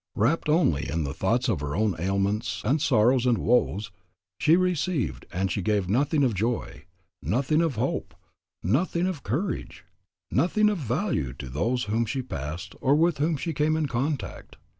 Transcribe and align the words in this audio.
Wrapped 0.15 0.49
only 0.49 0.89
in 0.89 1.03
the 1.03 1.13
thoughts 1.13 1.47
of 1.47 1.59
her 1.59 1.75
own 1.75 1.95
ailments, 1.99 2.63
and 2.65 2.81
sorrows, 2.81 3.27
and 3.27 3.37
woes, 3.37 3.91
she 4.39 4.55
received 4.55 5.27
and 5.31 5.51
she 5.51 5.61
gave 5.61 5.87
nothing 5.87 6.23
of 6.23 6.33
joy, 6.33 6.85
nothing 7.21 7.61
of 7.61 7.75
hope, 7.75 8.15
nothing 8.63 9.05
of 9.05 9.21
courage, 9.21 9.85
nothing 10.31 10.69
of 10.71 10.79
value 10.79 11.33
to 11.33 11.49
those 11.49 11.83
whom 11.83 12.07
she 12.07 12.23
passed 12.23 12.73
or 12.81 12.95
with 12.95 13.19
whom 13.19 13.37
she 13.37 13.53
came 13.53 13.75
in 13.75 13.85
contact. 13.85 14.55